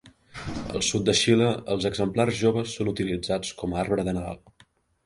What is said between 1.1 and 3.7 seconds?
Xile els exemplars joves són utilitzats